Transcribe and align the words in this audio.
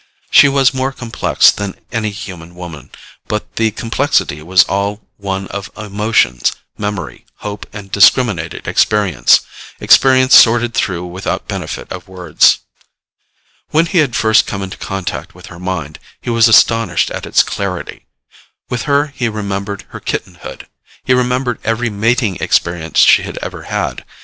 She 0.31 0.49
was 0.49 0.73
more 0.73 0.91
complex 0.91 1.51
than 1.51 1.75
any 1.91 2.09
human 2.09 2.55
woman, 2.55 2.89
but 3.27 3.57
the 3.57 3.69
complexity 3.69 4.41
was 4.41 4.63
all 4.63 5.03
one 5.17 5.45
of 5.49 5.69
emotions, 5.77 6.53
memory, 6.75 7.27
hope 7.45 7.67
and 7.71 7.91
discriminated 7.91 8.67
experience 8.67 9.41
experience 9.79 10.33
sorted 10.35 10.73
through 10.73 11.05
without 11.05 11.47
benefit 11.47 11.87
of 11.91 12.07
words. 12.07 12.61
When 13.69 13.85
he 13.85 13.99
had 13.99 14.15
first 14.15 14.47
come 14.47 14.63
into 14.63 14.77
contact 14.77 15.35
with 15.35 15.45
her 15.53 15.59
mind, 15.59 15.99
he 16.19 16.31
was 16.31 16.47
astonished 16.47 17.11
at 17.11 17.27
its 17.27 17.43
clarity. 17.43 18.07
With 18.71 18.85
her 18.89 19.13
he 19.15 19.29
remembered 19.29 19.85
her 19.89 19.99
kittenhood. 19.99 20.65
He 21.03 21.13
remembered 21.13 21.59
every 21.63 21.91
mating 21.91 22.37
experience 22.37 22.97
she 22.97 23.21
had 23.21 23.37
ever 23.43 23.65
had. 23.65 24.03